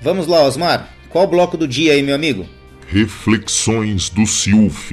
Vamos 0.00 0.26
lá, 0.26 0.42
Osmar. 0.42 0.88
Qual 1.10 1.24
o 1.24 1.28
bloco 1.28 1.58
do 1.58 1.68
dia 1.68 1.92
aí, 1.92 2.02
meu 2.02 2.14
amigo? 2.14 2.48
Reflexões 2.86 4.08
do 4.08 4.26
Silf. 4.26 4.90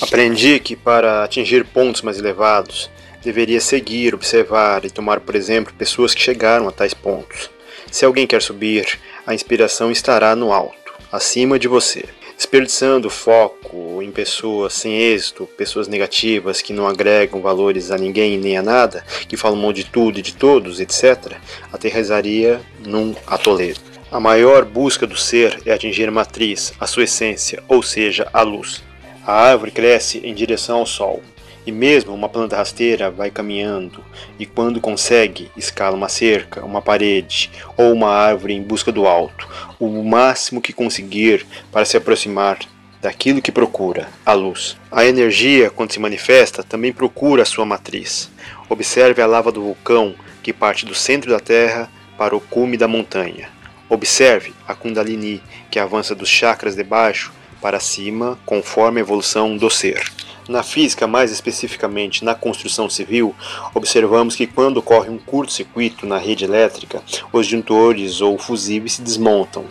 Aprendi 0.00 0.60
que 0.60 0.76
para 0.76 1.24
atingir 1.24 1.64
pontos 1.64 2.00
mais 2.00 2.16
elevados 2.16 2.93
deveria 3.24 3.60
seguir, 3.60 4.14
observar 4.14 4.84
e 4.84 4.90
tomar, 4.90 5.20
por 5.20 5.34
exemplo, 5.34 5.72
pessoas 5.76 6.14
que 6.14 6.20
chegaram 6.20 6.68
a 6.68 6.72
tais 6.72 6.92
pontos. 6.92 7.50
Se 7.90 8.04
alguém 8.04 8.26
quer 8.26 8.42
subir, 8.42 8.98
a 9.26 9.34
inspiração 9.34 9.90
estará 9.90 10.36
no 10.36 10.52
alto, 10.52 10.92
acima 11.10 11.58
de 11.58 11.66
você. 11.66 12.04
Desperdiçando 12.36 13.08
foco 13.08 14.02
em 14.02 14.10
pessoas 14.10 14.74
sem 14.74 15.00
êxito, 15.00 15.48
pessoas 15.56 15.86
negativas 15.86 16.60
que 16.60 16.72
não 16.72 16.86
agregam 16.86 17.40
valores 17.40 17.90
a 17.90 17.96
ninguém 17.96 18.36
nem 18.36 18.58
a 18.58 18.62
nada, 18.62 19.04
que 19.28 19.36
falam 19.36 19.56
mal 19.56 19.72
de 19.72 19.84
tudo 19.84 20.18
e 20.18 20.22
de 20.22 20.34
todos, 20.34 20.80
etc., 20.80 21.34
aterrizaria 21.72 22.60
num 22.84 23.14
atoleiro. 23.26 23.80
A 24.10 24.20
maior 24.20 24.64
busca 24.64 25.06
do 25.06 25.16
ser 25.16 25.60
é 25.64 25.72
atingir 25.72 26.08
a 26.08 26.12
matriz, 26.12 26.72
a 26.78 26.86
sua 26.86 27.04
essência, 27.04 27.62
ou 27.68 27.82
seja, 27.82 28.28
a 28.32 28.42
luz. 28.42 28.82
A 29.26 29.32
árvore 29.32 29.70
cresce 29.70 30.18
em 30.24 30.34
direção 30.34 30.78
ao 30.78 30.86
sol, 30.86 31.22
e 31.66 31.72
mesmo 31.72 32.14
uma 32.14 32.28
planta 32.28 32.56
rasteira 32.56 33.10
vai 33.10 33.30
caminhando 33.30 34.04
e, 34.38 34.46
quando 34.46 34.80
consegue, 34.80 35.50
escala 35.56 35.96
uma 35.96 36.08
cerca, 36.08 36.64
uma 36.64 36.82
parede 36.82 37.50
ou 37.76 37.92
uma 37.92 38.10
árvore 38.10 38.54
em 38.54 38.62
busca 38.62 38.92
do 38.92 39.06
alto, 39.06 39.48
o 39.78 40.02
máximo 40.02 40.60
que 40.60 40.72
conseguir 40.72 41.46
para 41.72 41.84
se 41.84 41.96
aproximar 41.96 42.58
daquilo 43.00 43.42
que 43.42 43.52
procura, 43.52 44.08
a 44.24 44.32
luz. 44.32 44.76
A 44.90 45.04
energia, 45.04 45.70
quando 45.70 45.92
se 45.92 46.00
manifesta, 46.00 46.62
também 46.62 46.92
procura 46.92 47.42
a 47.42 47.46
sua 47.46 47.66
matriz. 47.66 48.30
Observe 48.68 49.20
a 49.20 49.26
lava 49.26 49.52
do 49.52 49.62
vulcão 49.62 50.14
que 50.42 50.52
parte 50.52 50.86
do 50.86 50.94
centro 50.94 51.30
da 51.30 51.38
Terra 51.38 51.90
para 52.16 52.34
o 52.34 52.40
cume 52.40 52.76
da 52.76 52.88
montanha. 52.88 53.50
Observe 53.90 54.54
a 54.66 54.74
Kundalini 54.74 55.42
que 55.70 55.78
avança 55.78 56.14
dos 56.14 56.28
chakras 56.28 56.74
de 56.74 56.82
baixo 56.82 57.30
para 57.60 57.78
cima 57.78 58.38
conforme 58.46 59.00
a 59.00 59.02
evolução 59.02 59.56
do 59.56 59.68
ser. 59.68 60.02
Na 60.46 60.62
física, 60.62 61.06
mais 61.06 61.32
especificamente 61.32 62.22
na 62.22 62.34
construção 62.34 62.88
civil, 62.90 63.34
observamos 63.74 64.36
que 64.36 64.46
quando 64.46 64.76
ocorre 64.76 65.08
um 65.08 65.16
curto-circuito 65.16 66.04
na 66.06 66.18
rede 66.18 66.44
elétrica, 66.44 67.02
os 67.32 67.46
disjuntores 67.46 68.20
ou 68.20 68.36
fusíveis 68.36 68.94
se 68.94 69.02
desmontam. 69.02 69.64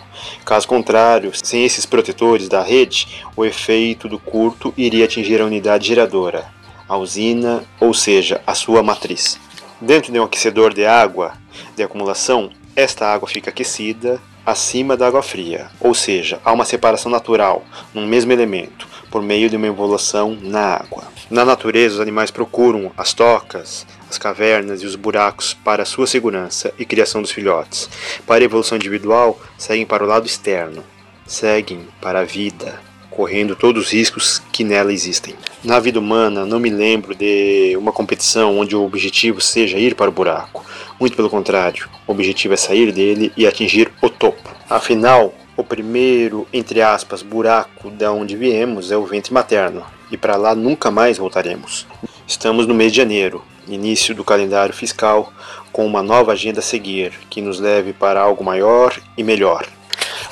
Caso 0.44 0.68
contrário, 0.68 1.32
sem 1.44 1.64
esses 1.64 1.86
protetores 1.86 2.50
da 2.50 2.64
rede, 2.64 3.08
o 3.36 3.46
efeito 3.46 4.10
do 4.10 4.18
curto 4.18 4.74
iria 4.76 5.06
atingir 5.06 5.40
a 5.42 5.46
unidade 5.46 5.88
geradora, 5.88 6.52
a 6.90 6.98
usina, 6.98 7.64
ou 7.80 7.94
seja, 7.94 8.42
a 8.48 8.56
sua 8.56 8.82
matriz. 8.82 9.40
Dentro 9.80 10.12
de 10.12 10.20
um 10.20 10.24
aquecedor 10.24 10.74
de 10.74 10.86
água 10.86 11.34
de 11.76 11.84
acumulação, 11.84 12.50
esta 12.76 13.06
água 13.06 13.30
fica 13.30 13.52
aquecida 13.52 14.20
acima 14.44 14.98
da 14.98 15.08
água 15.08 15.22
fria, 15.22 15.68
ou 15.80 15.94
seja, 15.94 16.42
há 16.44 16.52
uma 16.52 16.66
separação 16.66 17.12
natural 17.12 17.64
num 17.94 18.08
mesmo 18.08 18.32
elemento 18.32 18.93
por 19.14 19.22
meio 19.22 19.48
de 19.48 19.56
uma 19.56 19.68
evolução 19.68 20.36
na 20.42 20.74
água. 20.74 21.04
Na 21.30 21.46
natureza, 21.46 21.94
os 21.94 22.02
animais 22.02 22.32
procuram 22.32 22.92
as 22.98 23.14
tocas, 23.14 23.86
as 24.10 24.18
cavernas 24.18 24.82
e 24.82 24.88
os 24.88 24.96
buracos 24.96 25.54
para 25.54 25.86
sua 25.86 26.08
segurança 26.08 26.74
e 26.80 26.84
criação 26.84 27.22
dos 27.22 27.30
filhotes. 27.30 27.88
Para 28.26 28.44
a 28.44 28.46
evolução 28.46 28.76
individual, 28.76 29.40
seguem 29.56 29.86
para 29.86 30.04
o 30.04 30.08
lado 30.08 30.26
externo, 30.26 30.84
seguem 31.28 31.88
para 32.02 32.22
a 32.22 32.24
vida, 32.24 32.82
correndo 33.12 33.56
todos 33.56 33.86
os 33.86 33.94
riscos 33.94 34.42
que 34.52 34.64
nela 34.64 34.92
existem. 34.92 35.36
Na 35.64 35.80
vida 35.80 36.00
humana, 36.00 36.44
não 36.44 36.60
me 36.60 36.72
lembro 36.72 37.14
de 37.14 37.76
uma 37.78 37.92
competição 37.92 38.58
onde 38.58 38.76
o 38.76 38.84
objetivo 38.84 39.40
seja 39.40 39.78
ir 39.78 39.94
para 39.94 40.10
o 40.10 40.14
buraco. 40.14 40.66
Muito 41.00 41.16
pelo 41.16 41.30
contrário, 41.30 41.88
o 42.08 42.12
objetivo 42.14 42.56
é 42.56 42.58
sair 42.58 42.92
dele 42.92 43.32
e 43.38 43.46
atingir 43.46 43.92
o 44.02 44.10
topo. 44.10 44.50
Afinal, 44.68 45.32
o 45.56 45.64
primeiro, 45.64 46.48
entre 46.52 46.82
aspas, 46.82 47.22
buraco 47.22 47.92
da 47.92 48.12
onde 48.12 48.36
viemos 48.36 48.92
é 48.92 48.98
o 48.98 49.06
ventre 49.06 49.34
materno, 49.34 49.84
e 50.10 50.18
para 50.18 50.36
lá 50.36 50.56
nunca 50.56 50.90
mais 50.90 51.18
voltaremos. 51.18 51.86
Estamos 52.28 52.66
no 52.66 52.74
mês 52.74 52.92
de 52.92 52.98
janeiro, 52.98 53.44
início 53.68 54.16
do 54.16 54.24
calendário 54.24 54.74
fiscal, 54.74 55.32
com 55.72 55.86
uma 55.86 56.02
nova 56.02 56.32
agenda 56.32 56.60
a 56.60 56.64
seguir, 56.64 57.14
que 57.30 57.42
nos 57.42 57.60
leve 57.60 57.94
para 57.94 58.22
algo 58.22 58.44
maior 58.44 59.00
e 59.16 59.24
melhor. 59.24 59.68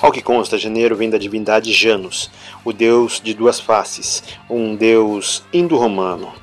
Ao 0.02 0.12
que 0.12 0.22
consta, 0.22 0.58
janeiro 0.58 0.96
vem 0.96 1.10
da 1.10 1.20
divindade 1.20 1.72
Janus, 1.72 2.32
o 2.66 2.74
deus 2.74 3.22
de 3.24 3.36
duas 3.36 3.60
faces, 3.60 4.24
um 4.50 4.76
deus 4.76 5.44
indo-romano, 5.54 6.34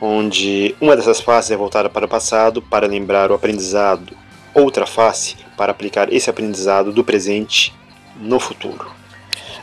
onde 0.00 0.74
uma 0.80 0.96
dessas 0.96 1.20
faces 1.20 1.50
é 1.50 1.56
voltada 1.56 1.90
para 1.90 2.06
o 2.06 2.08
passado 2.08 2.62
para 2.62 2.86
lembrar 2.86 3.30
o 3.30 3.34
aprendizado, 3.34 4.16
outra 4.54 4.86
face 4.86 5.36
para 5.56 5.72
aplicar 5.72 6.10
esse 6.12 6.30
aprendizado 6.30 6.92
do 6.92 7.04
presente 7.04 7.74
no 8.16 8.38
futuro. 8.38 8.90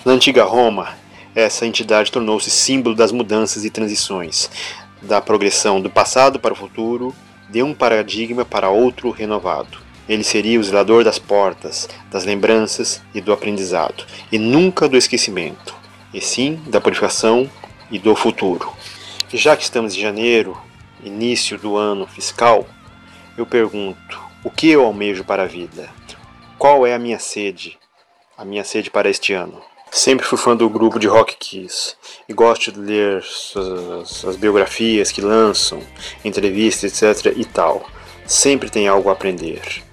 Na 0.03 0.13
antiga 0.13 0.44
Roma, 0.44 0.89
essa 1.33 1.65
entidade 1.65 2.12
tornou-se 2.12 2.50
símbolo 2.50 2.95
das 2.95 3.12
mudanças 3.12 3.63
e 3.63 3.69
transições, 3.69 4.50
da 5.01 5.21
progressão 5.21 5.80
do 5.80 5.89
passado 5.89 6.39
para 6.39 6.53
o 6.53 6.57
futuro, 6.57 7.15
de 7.50 7.63
um 7.63 7.74
paradigma 7.74 8.45
para 8.45 8.69
outro 8.69 9.09
renovado. 9.12 9.80
Ele 10.07 10.24
seria 10.24 10.59
o 10.59 10.63
zelador 10.63 11.03
das 11.03 11.19
portas, 11.19 11.88
das 12.12 12.25
lembranças 12.25 13.01
e 13.13 13.21
do 13.21 13.31
aprendizado, 13.31 14.06
e 14.31 14.38
nunca 14.38 14.89
do 14.89 14.98
esquecimento, 14.98 15.75
e 16.13 16.19
sim 16.19 16.59
da 16.68 16.81
purificação 16.81 17.50
e 17.89 17.98
do 17.98 18.15
futuro. 18.15 18.71
Já 19.33 19.56
que 19.56 19.63
estamos 19.63 19.95
em 19.95 20.01
janeiro, 20.01 20.57
início 21.03 21.57
do 21.57 21.77
ano 21.77 22.06
fiscal, 22.07 22.68
eu 23.38 23.45
pergunto: 23.45 24.19
o 24.44 24.50
que 24.50 24.68
eu 24.69 24.83
almejo 24.83 25.24
para 25.24 25.44
a 25.44 25.48
vida? 25.48 25.89
Qual 26.57 26.86
é 26.86 26.94
a 26.94 27.00
minha 27.00 27.19
sede? 27.19 27.80
A 28.41 28.45
minha 28.45 28.63
sede 28.63 28.89
para 28.89 29.07
este 29.07 29.33
ano. 29.33 29.61
Sempre 29.91 30.25
fui 30.25 30.38
fã 30.38 30.55
do 30.55 30.67
grupo 30.67 30.97
de 30.97 31.05
Rock 31.05 31.38
Kiss 31.38 31.95
e 32.27 32.33
gosto 32.33 32.71
de 32.71 32.79
ler 32.79 33.17
as 33.19 34.35
biografias 34.35 35.11
que 35.11 35.21
lançam, 35.21 35.79
entrevistas, 36.25 37.03
etc. 37.03 37.38
e 37.38 37.45
tal. 37.45 37.85
Sempre 38.25 38.71
tem 38.71 38.88
algo 38.88 39.09
a 39.09 39.13
aprender. 39.13 39.83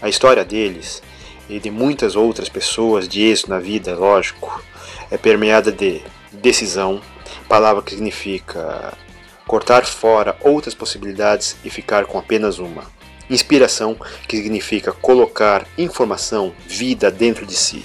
A 0.00 0.08
história 0.08 0.46
deles 0.46 1.02
e 1.46 1.60
de 1.60 1.70
muitas 1.70 2.16
outras 2.16 2.48
pessoas 2.48 3.06
de 3.06 3.20
êxito 3.22 3.50
na 3.50 3.58
vida, 3.58 3.94
lógico, 3.94 4.64
é 5.10 5.18
permeada 5.18 5.70
de 5.70 6.00
decisão, 6.32 7.02
palavra 7.46 7.82
que 7.82 7.90
significa 7.90 8.96
cortar 9.46 9.84
fora 9.84 10.38
outras 10.40 10.74
possibilidades 10.74 11.54
e 11.62 11.68
ficar 11.68 12.06
com 12.06 12.18
apenas 12.18 12.58
uma 12.58 12.84
Inspiração, 13.30 13.96
que 14.26 14.36
significa 14.36 14.92
colocar 14.92 15.66
informação, 15.78 16.52
vida 16.66 17.10
dentro 17.10 17.46
de 17.46 17.54
si. 17.54 17.84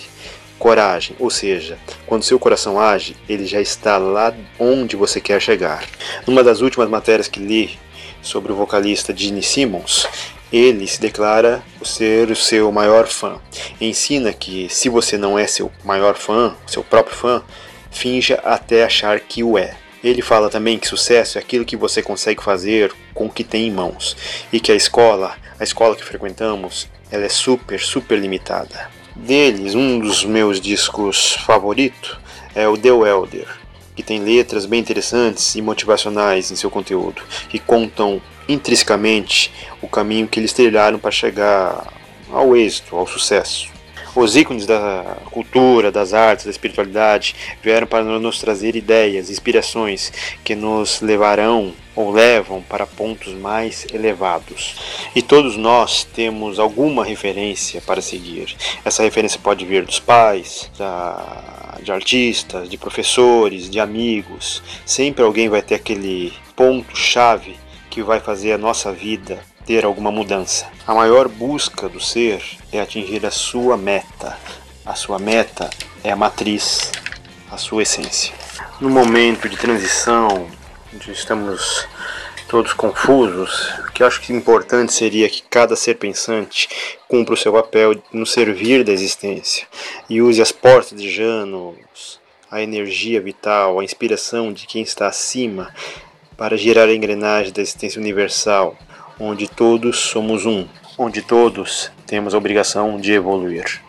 Coragem, 0.57 1.15
ou 1.19 1.29
seja, 1.29 1.77
quando 2.07 2.23
seu 2.23 2.39
coração 2.39 2.79
age, 2.79 3.15
ele 3.29 3.45
já 3.45 3.61
está 3.61 3.97
lá 3.97 4.33
onde 4.59 4.95
você 4.95 5.21
quer 5.21 5.39
chegar. 5.39 5.85
Numa 6.25 6.43
das 6.43 6.61
últimas 6.61 6.89
matérias 6.89 7.27
que 7.27 7.39
li 7.39 7.77
sobre 8.23 8.51
o 8.51 8.55
vocalista 8.55 9.15
Gene 9.15 9.43
Simmons, 9.43 10.07
ele 10.51 10.87
se 10.87 10.99
declara 10.99 11.63
ser 11.83 12.31
o 12.31 12.35
seu 12.35 12.71
maior 12.71 13.05
fã. 13.05 13.39
Ensina 13.79 14.33
que 14.33 14.67
se 14.69 14.89
você 14.89 15.17
não 15.17 15.37
é 15.37 15.45
seu 15.45 15.71
maior 15.83 16.15
fã, 16.15 16.55
seu 16.65 16.83
próprio 16.83 17.15
fã, 17.15 17.43
finja 17.91 18.41
até 18.43 18.83
achar 18.83 19.19
que 19.19 19.43
o 19.43 19.57
é. 19.57 19.75
Ele 20.05 20.21
fala 20.21 20.51
também 20.51 20.77
que 20.77 20.87
sucesso 20.87 21.39
é 21.39 21.41
aquilo 21.41 21.65
que 21.65 21.75
você 21.75 21.99
consegue 21.99 22.43
fazer 22.43 22.93
com 23.11 23.25
o 23.25 23.29
que 23.29 23.43
tem 23.43 23.65
em 23.65 23.71
mãos 23.71 24.15
e 24.53 24.59
que 24.59 24.71
a 24.71 24.75
escola, 24.75 25.35
a 25.59 25.63
escola 25.63 25.95
que 25.95 26.05
frequentamos, 26.05 26.87
ela 27.09 27.25
é 27.25 27.29
super, 27.29 27.79
super 27.79 28.19
limitada. 28.19 28.87
Deles, 29.15 29.73
um 29.73 29.97
dos 29.97 30.23
meus 30.23 30.61
discos 30.61 31.33
favoritos 31.47 32.19
é 32.53 32.67
o 32.67 32.77
The 32.77 32.91
Welder, 32.91 33.47
que 33.95 34.03
tem 34.03 34.19
letras 34.19 34.67
bem 34.67 34.79
interessantes 34.79 35.55
e 35.55 35.61
motivacionais 35.63 36.51
em 36.51 36.55
seu 36.55 36.69
conteúdo, 36.69 37.23
que 37.49 37.57
contam 37.57 38.21
intrinsecamente 38.47 39.51
o 39.81 39.87
caminho 39.87 40.27
que 40.27 40.39
eles 40.39 40.53
trilharam 40.53 40.99
para 40.99 41.09
chegar 41.09 41.91
ao 42.31 42.55
êxito, 42.55 42.95
ao 42.95 43.07
sucesso. 43.07 43.69
Os 44.15 44.37
ícones 44.37 44.65
da 44.65 45.17
cultura, 45.29 45.91
das 45.91 46.13
artes, 46.13 46.45
da 46.45 46.51
espiritualidade 46.51 47.35
vieram 47.61 47.85
para 47.85 48.01
nos 48.03 48.39
trazer 48.39 48.73
ideias, 48.73 49.29
inspirações 49.29 50.11
que 50.41 50.55
nos 50.55 51.01
levarão 51.01 51.73
ou 51.93 52.11
levam 52.11 52.61
para 52.61 52.85
pontos 52.85 53.33
mais 53.33 53.85
elevados. 53.93 54.77
E 55.13 55.21
todos 55.21 55.57
nós 55.57 56.05
temos 56.05 56.59
alguma 56.59 57.03
referência 57.03 57.81
para 57.81 58.01
seguir. 58.01 58.55
Essa 58.85 59.03
referência 59.03 59.39
pode 59.41 59.65
vir 59.65 59.85
dos 59.85 59.99
pais, 59.99 60.71
da, 60.77 61.77
de 61.83 61.91
artistas, 61.91 62.69
de 62.69 62.77
professores, 62.77 63.69
de 63.69 63.81
amigos. 63.81 64.63
Sempre 64.85 65.23
alguém 65.23 65.49
vai 65.49 65.61
ter 65.61 65.75
aquele 65.75 66.31
ponto-chave 66.55 67.57
que 67.89 68.01
vai 68.01 68.21
fazer 68.21 68.53
a 68.53 68.57
nossa 68.57 68.93
vida 68.93 69.39
ter 69.65 69.83
alguma 69.83 70.11
mudança. 70.11 70.67
A 70.85 70.93
maior 70.93 71.27
busca 71.27 71.89
do 71.89 71.99
ser 71.99 72.41
é 72.71 72.79
atingir 72.79 73.25
a 73.25 73.31
sua 73.31 73.75
meta. 73.75 74.37
A 74.85 74.93
sua 74.93 75.17
meta 75.17 75.69
é 76.03 76.11
a 76.11 76.15
matriz, 76.15 76.91
a 77.51 77.57
sua 77.57 77.83
essência. 77.83 78.33
No 78.79 78.89
momento 78.89 79.49
de 79.49 79.57
transição, 79.57 80.47
onde 80.93 81.11
estamos 81.11 81.87
todos 82.47 82.73
confusos, 82.73 83.73
o 83.79 83.91
que 83.91 84.03
acho 84.03 84.21
que 84.21 84.31
importante 84.31 84.93
seria 84.93 85.27
que 85.27 85.41
cada 85.49 85.75
ser 85.75 85.95
pensante 85.95 86.69
cumpra 87.07 87.33
o 87.33 87.37
seu 87.37 87.51
papel 87.51 88.01
no 88.13 88.25
servir 88.25 88.83
da 88.83 88.91
existência 88.91 89.65
e 90.09 90.21
use 90.21 90.41
as 90.41 90.51
portas 90.51 91.01
de 91.01 91.09
Janos, 91.09 92.19
a 92.51 92.61
energia 92.61 93.19
vital, 93.19 93.79
a 93.79 93.83
inspiração 93.83 94.53
de 94.53 94.67
quem 94.67 94.83
está 94.83 95.07
acima 95.07 95.73
para 96.37 96.57
girar 96.57 96.87
a 96.87 96.93
engrenagem 96.93 97.51
da 97.51 97.61
existência 97.61 97.99
universal 97.99 98.77
onde 99.19 99.47
todos 99.47 99.99
somos 99.99 100.45
um, 100.45 100.65
onde 100.97 101.21
todos 101.21 101.91
temos 102.05 102.33
a 102.33 102.37
obrigação 102.37 102.97
de 102.99 103.11
evoluir. 103.11 103.81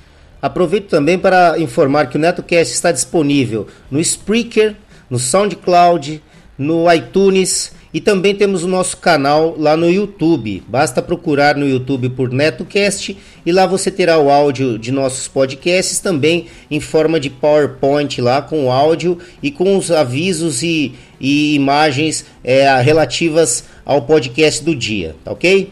Aproveito 0.42 0.88
também 0.88 1.16
para 1.16 1.56
informar 1.60 2.06
que 2.06 2.16
o 2.16 2.20
NetoCast 2.20 2.74
está 2.74 2.90
disponível 2.90 3.68
no 3.88 4.00
Spreaker, 4.00 4.74
no 5.08 5.16
SoundCloud, 5.16 6.20
no 6.58 6.92
iTunes 6.92 7.72
e 7.94 8.00
também 8.00 8.34
temos 8.34 8.64
o 8.64 8.68
nosso 8.68 8.96
canal 8.96 9.54
lá 9.56 9.76
no 9.76 9.88
YouTube. 9.88 10.64
Basta 10.66 11.00
procurar 11.00 11.56
no 11.56 11.68
YouTube 11.68 12.08
por 12.08 12.32
NetoCast 12.32 13.16
e 13.44 13.52
lá 13.52 13.66
você 13.66 13.90
terá 13.90 14.18
o 14.18 14.30
áudio 14.30 14.78
de 14.78 14.90
nossos 14.90 15.28
podcasts 15.28 16.00
também 16.00 16.46
em 16.70 16.80
forma 16.80 17.20
de 17.20 17.28
PowerPoint 17.30 18.20
lá 18.20 18.40
com 18.40 18.64
o 18.64 18.70
áudio 18.70 19.18
e 19.42 19.50
com 19.50 19.76
os 19.76 19.90
avisos 19.90 20.62
e, 20.62 20.94
e 21.20 21.54
imagens 21.54 22.24
é, 22.42 22.80
relativas 22.80 23.64
ao 23.84 24.02
podcast 24.02 24.64
do 24.64 24.74
dia, 24.74 25.14
tá 25.22 25.30
ok? 25.30 25.70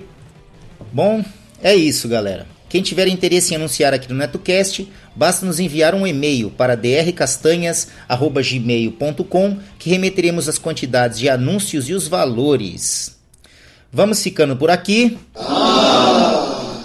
Bom, 0.93 1.25
é 1.63 1.75
isso, 1.75 2.07
galera. 2.09 2.60
Quem 2.71 2.81
tiver 2.83 3.07
interesse 3.09 3.53
em 3.53 3.57
anunciar 3.57 3.93
aqui 3.93 4.09
no 4.09 4.15
NetoCast, 4.17 4.89
basta 5.15 5.45
nos 5.45 5.59
enviar 5.59 5.93
um 5.93 6.07
e-mail 6.07 6.51
para 6.51 6.77
drcastanhas.gmail.com 6.77 9.57
que 9.77 9.91
remeteremos 9.91 10.49
as 10.49 10.57
quantidades 10.57 11.19
de 11.19 11.29
anúncios 11.29 11.89
e 11.89 11.95
os 11.95 12.07
valores. 12.07 13.19
Vamos 13.93 14.23
ficando 14.23 14.55
por 14.55 14.71
aqui. 14.71 15.19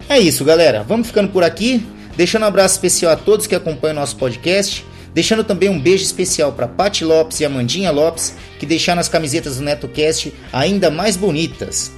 É 0.09 0.19
isso, 0.19 0.45
galera. 0.45 0.83
Vamos 0.83 1.07
ficando 1.07 1.31
por 1.31 1.43
aqui. 1.43 1.85
Deixando 2.17 2.43
um 2.43 2.47
abraço 2.47 2.75
especial 2.75 3.13
a 3.13 3.17
todos 3.17 3.47
que 3.47 3.55
acompanham 3.55 3.97
nosso 3.97 4.17
podcast. 4.17 4.85
Deixando 5.15 5.45
também 5.45 5.69
um 5.69 5.79
beijo 5.79 6.05
especial 6.05 6.53
para 6.53 6.69
Pati 6.69 7.05
Lopes 7.05 7.41
e 7.41 7.45
Amandinha 7.45 7.91
Lopes, 7.91 8.35
que 8.59 8.65
deixaram 8.65 9.01
as 9.01 9.09
camisetas 9.09 9.57
do 9.57 9.63
NetoCast 9.63 10.33
ainda 10.53 10.91
mais 10.91 11.17
bonitas. 11.17 11.93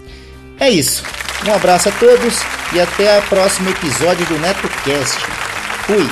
É 0.59 0.69
isso. 0.69 1.05
Um 1.47 1.53
abraço 1.53 1.89
a 1.89 1.93
todos 1.93 2.41
e 2.75 2.81
até 2.81 3.19
o 3.19 3.23
próximo 3.23 3.71
episódio 3.71 4.27
do 4.27 4.39
NetoCast. 4.39 5.19
Fui! 5.87 6.09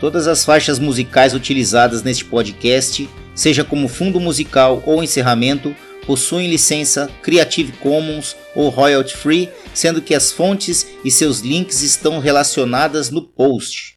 Todas 0.00 0.26
as 0.26 0.44
faixas 0.44 0.78
musicais 0.78 1.34
utilizadas 1.34 2.02
neste 2.02 2.24
podcast, 2.24 3.08
seja 3.36 3.62
como 3.62 3.86
fundo 3.86 4.18
musical 4.18 4.82
ou 4.84 5.04
encerramento, 5.04 5.76
possuem 6.06 6.48
licença 6.48 7.10
Creative 7.22 7.72
Commons 7.72 8.36
ou 8.54 8.68
Royalty 8.68 9.16
Free, 9.16 9.50
sendo 9.74 10.00
que 10.00 10.14
as 10.14 10.32
fontes 10.32 10.86
e 11.04 11.10
seus 11.10 11.40
links 11.40 11.82
estão 11.82 12.18
relacionadas 12.18 13.10
no 13.10 13.22
post. 13.22 13.96